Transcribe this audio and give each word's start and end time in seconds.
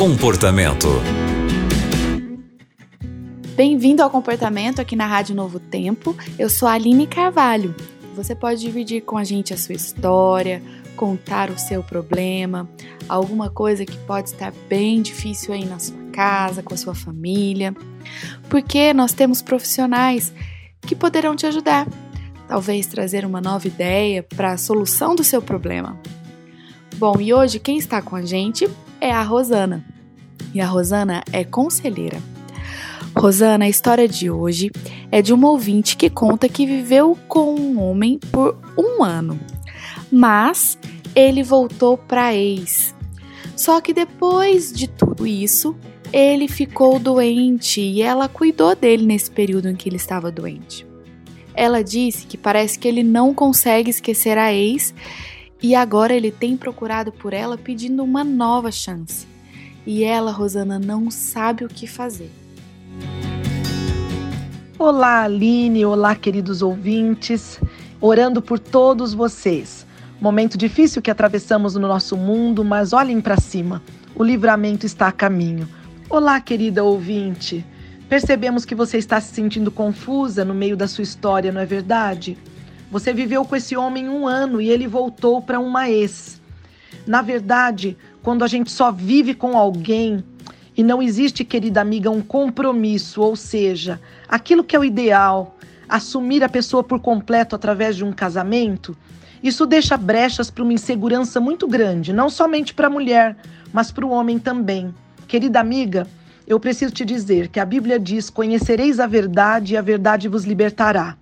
Comportamento. 0.00 0.88
Bem-vindo 3.54 4.02
ao 4.02 4.08
Comportamento 4.08 4.80
aqui 4.80 4.96
na 4.96 5.04
Rádio 5.04 5.34
Novo 5.34 5.60
Tempo. 5.60 6.16
Eu 6.38 6.48
sou 6.48 6.66
a 6.66 6.72
Aline 6.72 7.06
Carvalho. 7.06 7.74
Você 8.16 8.34
pode 8.34 8.62
dividir 8.62 9.02
com 9.02 9.18
a 9.18 9.24
gente 9.24 9.52
a 9.52 9.58
sua 9.58 9.74
história, 9.74 10.62
contar 10.96 11.50
o 11.50 11.58
seu 11.58 11.82
problema, 11.82 12.66
alguma 13.10 13.50
coisa 13.50 13.84
que 13.84 13.98
pode 13.98 14.30
estar 14.30 14.54
bem 14.70 15.02
difícil 15.02 15.52
aí 15.52 15.66
na 15.66 15.78
sua 15.78 16.02
casa, 16.10 16.62
com 16.62 16.72
a 16.72 16.78
sua 16.78 16.94
família, 16.94 17.76
porque 18.48 18.94
nós 18.94 19.12
temos 19.12 19.42
profissionais 19.42 20.32
que 20.80 20.96
poderão 20.96 21.36
te 21.36 21.44
ajudar, 21.44 21.86
talvez 22.48 22.86
trazer 22.86 23.26
uma 23.26 23.42
nova 23.42 23.66
ideia 23.66 24.22
para 24.22 24.52
a 24.52 24.56
solução 24.56 25.14
do 25.14 25.22
seu 25.22 25.42
problema. 25.42 26.00
Bom, 27.00 27.18
e 27.18 27.32
hoje 27.32 27.58
quem 27.58 27.78
está 27.78 28.02
com 28.02 28.14
a 28.14 28.20
gente 28.20 28.68
é 29.00 29.10
a 29.10 29.22
Rosana. 29.22 29.82
E 30.52 30.60
a 30.60 30.66
Rosana 30.66 31.24
é 31.32 31.42
conselheira. 31.42 32.22
Rosana, 33.16 33.64
a 33.64 33.68
história 33.70 34.06
de 34.06 34.30
hoje 34.30 34.70
é 35.10 35.22
de 35.22 35.32
uma 35.32 35.48
ouvinte 35.48 35.96
que 35.96 36.10
conta 36.10 36.46
que 36.46 36.66
viveu 36.66 37.16
com 37.26 37.54
um 37.54 37.80
homem 37.80 38.18
por 38.30 38.54
um 38.76 39.02
ano, 39.02 39.40
mas 40.12 40.78
ele 41.14 41.42
voltou 41.42 41.96
para 41.96 42.34
ex. 42.34 42.94
Só 43.56 43.80
que 43.80 43.94
depois 43.94 44.70
de 44.70 44.86
tudo 44.86 45.26
isso, 45.26 45.74
ele 46.12 46.48
ficou 46.48 46.98
doente 46.98 47.80
e 47.80 48.02
ela 48.02 48.28
cuidou 48.28 48.76
dele 48.76 49.06
nesse 49.06 49.30
período 49.30 49.70
em 49.70 49.74
que 49.74 49.88
ele 49.88 49.96
estava 49.96 50.30
doente. 50.30 50.86
Ela 51.54 51.82
disse 51.82 52.26
que 52.26 52.36
parece 52.36 52.78
que 52.78 52.86
ele 52.86 53.02
não 53.02 53.32
consegue 53.32 53.88
esquecer 53.88 54.36
a 54.36 54.52
ex 54.52 54.92
e 55.62 55.74
agora 55.74 56.14
ele 56.14 56.30
tem 56.30 56.56
procurado 56.56 57.12
por 57.12 57.32
ela 57.32 57.58
pedindo 57.58 58.02
uma 58.02 58.24
nova 58.24 58.72
chance. 58.72 59.26
E 59.86 60.04
ela, 60.04 60.30
Rosana, 60.30 60.78
não 60.78 61.10
sabe 61.10 61.64
o 61.64 61.68
que 61.68 61.86
fazer. 61.86 62.30
Olá, 64.78 65.22
Aline. 65.24 65.84
Olá, 65.84 66.14
queridos 66.14 66.62
ouvintes. 66.62 67.60
Orando 68.00 68.40
por 68.40 68.58
todos 68.58 69.12
vocês. 69.12 69.86
Momento 70.20 70.56
difícil 70.56 71.02
que 71.02 71.10
atravessamos 71.10 71.74
no 71.74 71.86
nosso 71.86 72.16
mundo, 72.16 72.64
mas 72.64 72.92
olhem 72.92 73.20
para 73.20 73.38
cima. 73.38 73.82
O 74.14 74.24
livramento 74.24 74.86
está 74.86 75.08
a 75.08 75.12
caminho. 75.12 75.68
Olá, 76.08 76.40
querida 76.40 76.82
ouvinte. 76.82 77.64
Percebemos 78.08 78.64
que 78.64 78.74
você 78.74 78.98
está 78.98 79.20
se 79.20 79.34
sentindo 79.34 79.70
confusa 79.70 80.44
no 80.44 80.54
meio 80.54 80.76
da 80.76 80.88
sua 80.88 81.02
história, 81.02 81.52
não 81.52 81.60
é 81.60 81.66
verdade? 81.66 82.36
Você 82.90 83.12
viveu 83.12 83.44
com 83.44 83.54
esse 83.54 83.76
homem 83.76 84.08
um 84.08 84.26
ano 84.26 84.60
e 84.60 84.68
ele 84.68 84.88
voltou 84.88 85.40
para 85.40 85.60
uma 85.60 85.88
ex. 85.88 86.40
Na 87.06 87.22
verdade, 87.22 87.96
quando 88.22 88.42
a 88.42 88.48
gente 88.48 88.70
só 88.70 88.90
vive 88.90 89.32
com 89.32 89.56
alguém 89.56 90.24
e 90.76 90.82
não 90.82 91.00
existe, 91.00 91.44
querida 91.44 91.80
amiga, 91.80 92.10
um 92.10 92.20
compromisso, 92.20 93.22
ou 93.22 93.36
seja, 93.36 94.00
aquilo 94.28 94.64
que 94.64 94.74
é 94.74 94.78
o 94.78 94.84
ideal, 94.84 95.56
assumir 95.88 96.42
a 96.42 96.48
pessoa 96.48 96.82
por 96.82 97.00
completo 97.00 97.54
através 97.54 97.94
de 97.96 98.04
um 98.04 98.12
casamento, 98.12 98.96
isso 99.42 99.66
deixa 99.66 99.96
brechas 99.96 100.50
para 100.50 100.64
uma 100.64 100.72
insegurança 100.72 101.40
muito 101.40 101.68
grande, 101.68 102.12
não 102.12 102.28
somente 102.28 102.74
para 102.74 102.88
a 102.88 102.90
mulher, 102.90 103.36
mas 103.72 103.92
para 103.92 104.04
o 104.04 104.10
homem 104.10 104.38
também. 104.38 104.92
Querida 105.28 105.60
amiga, 105.60 106.08
eu 106.46 106.58
preciso 106.58 106.92
te 106.92 107.04
dizer 107.04 107.48
que 107.48 107.60
a 107.60 107.64
Bíblia 107.64 107.98
diz: 108.00 108.28
Conhecereis 108.28 108.98
a 108.98 109.06
verdade 109.06 109.74
e 109.74 109.76
a 109.76 109.82
verdade 109.82 110.28
vos 110.28 110.44
libertará. 110.44 111.16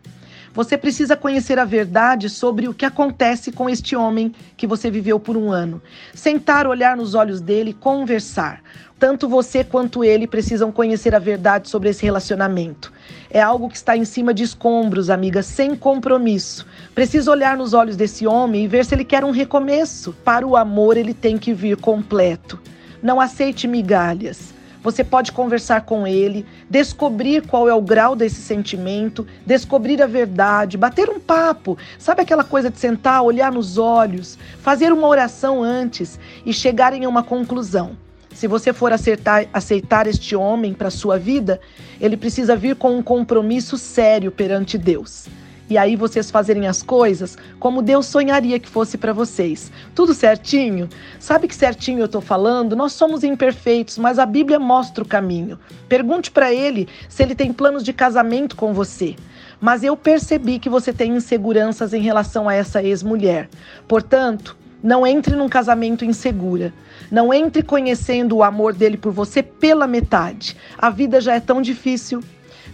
Você 0.59 0.77
precisa 0.77 1.17
conhecer 1.17 1.56
a 1.56 1.64
verdade 1.64 2.28
sobre 2.28 2.67
o 2.67 2.75
que 2.75 2.84
acontece 2.84 3.53
com 3.53 3.70
este 3.70 3.95
homem 3.95 4.34
que 4.56 4.67
você 4.67 4.91
viveu 4.91 5.20
por 5.20 5.37
um 5.37 5.53
ano. 5.53 5.81
Sentar, 6.12 6.67
olhar 6.67 6.97
nos 6.97 7.15
olhos 7.15 7.41
dele, 7.41 7.73
conversar. 7.73 8.61
Tanto 8.98 9.28
você 9.28 9.62
quanto 9.62 10.03
ele 10.03 10.27
precisam 10.27 10.73
conhecer 10.73 11.15
a 11.15 11.20
verdade 11.20 11.69
sobre 11.69 11.91
esse 11.91 12.05
relacionamento. 12.05 12.92
É 13.31 13.41
algo 13.41 13.69
que 13.69 13.77
está 13.77 13.97
em 13.97 14.05
cima 14.05 14.34
de 14.34 14.42
escombros, 14.42 15.10
amiga, 15.10 15.44
sem 15.44 15.77
compromisso. 15.77 16.66
Precisa 16.93 17.31
olhar 17.31 17.56
nos 17.56 17.72
olhos 17.72 17.94
desse 17.94 18.27
homem 18.27 18.65
e 18.65 18.66
ver 18.66 18.84
se 18.84 18.97
ele 18.97 19.04
quer 19.04 19.25
um 19.25 19.31
recomeço. 19.31 20.12
Para 20.25 20.44
o 20.44 20.56
amor, 20.56 20.97
ele 20.97 21.15
tem 21.15 21.38
que 21.38 21.54
vir 21.54 21.77
completo. 21.77 22.59
Não 23.00 23.21
aceite 23.21 23.69
migalhas. 23.69 24.58
Você 24.88 25.04
pode 25.04 25.32
conversar 25.32 25.82
com 25.82 26.06
ele, 26.06 26.47
descobrir 26.71 27.47
qual 27.47 27.69
é 27.69 27.75
o 27.75 27.82
grau 27.82 28.16
desse 28.16 28.41
sentimento, 28.41 29.26
descobrir 29.44 30.00
a 30.00 30.06
verdade, 30.06 30.78
bater 30.78 31.10
um 31.10 31.21
papo. 31.21 31.76
Sabe 31.99 32.22
aquela 32.22 32.43
coisa 32.43 32.71
de 32.71 32.78
sentar, 32.78 33.22
olhar 33.22 33.53
nos 33.53 33.77
olhos, 33.77 34.38
fazer 34.62 34.91
uma 34.91 35.06
oração 35.06 35.62
antes 35.62 36.19
e 36.47 36.54
chegarem 36.54 37.04
a 37.04 37.09
uma 37.10 37.22
conclusão. 37.22 37.98
Se 38.32 38.47
você 38.47 38.72
for 38.72 38.91
aceitar, 38.91 39.44
aceitar 39.53 40.06
este 40.06 40.34
homem 40.34 40.72
para 40.72 40.88
sua 40.88 41.19
vida, 41.19 41.60
ele 42.00 42.16
precisa 42.16 42.56
vir 42.56 42.75
com 42.75 42.97
um 42.97 43.03
compromisso 43.03 43.77
sério 43.77 44.32
perante 44.32 44.78
Deus 44.78 45.28
e 45.71 45.77
aí 45.77 45.97
vocês 45.97 46.31
fazerem 46.31 46.67
as 46.67 46.83
coisas 46.83 47.37
como 47.59 47.83
Deus 47.83 48.06
sonharia 48.06 48.59
que 48.59 48.69
fosse 48.69 48.97
para 48.97 49.12
vocês. 49.12 49.71
Tudo 49.95 50.15
certinho? 50.15 50.89
Sabe 51.19 51.47
que 51.49 51.55
certinho 51.55 52.01
eu 52.01 52.06
estou 52.06 52.21
falando? 52.21 52.75
Nós 52.77 52.93
somos 52.93 53.23
imperfeitos, 53.23 53.99
mas 53.99 54.19
a 54.19 54.27
Bíblia 54.27 54.59
mostra 54.59 55.05
o 55.05 55.09
caminho. 55.09 55.59
Pergunte 55.89 56.31
para 56.31 56.53
ele 56.53 56.89
se 57.09 57.23
ele 57.23 57.34
tem 57.34 57.53
planos 57.53 57.83
de 57.83 57.93
casamento 57.93 58.57
com 58.57 58.73
você. 58.73 59.15
Mas 59.61 59.83
eu 59.83 59.97
percebi 59.97 60.59
que 60.59 60.69
você 60.69 60.93
tem 60.93 61.17
inseguranças 61.17 61.93
em 61.93 62.01
relação 62.01 62.49
a 62.49 62.55
essa 62.55 62.83
ex-mulher. 62.83 63.49
Portanto, 63.87 64.57
não 64.83 65.07
entre 65.07 65.34
num 65.34 65.49
casamento 65.49 66.05
insegura. 66.05 66.73
Não 67.11 67.34
entre 67.34 67.62
conhecendo 67.62 68.37
o 68.37 68.43
amor 68.43 68.73
dele 68.73 68.97
por 68.97 69.12
você 69.12 69.43
pela 69.43 69.87
metade. 69.87 70.57
A 70.78 70.89
vida 70.89 71.21
já 71.21 71.34
é 71.34 71.41
tão 71.41 71.61
difícil 71.61 72.23